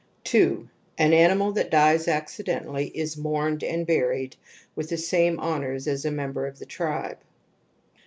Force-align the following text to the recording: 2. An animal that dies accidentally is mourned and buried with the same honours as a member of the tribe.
2. 0.23 0.67
An 0.97 1.13
animal 1.13 1.51
that 1.51 1.69
dies 1.69 2.07
accidentally 2.07 2.87
is 2.97 3.15
mourned 3.17 3.63
and 3.63 3.85
buried 3.85 4.35
with 4.75 4.89
the 4.89 4.97
same 4.97 5.39
honours 5.39 5.87
as 5.87 6.05
a 6.05 6.11
member 6.11 6.47
of 6.47 6.57
the 6.57 6.65
tribe. 6.65 7.19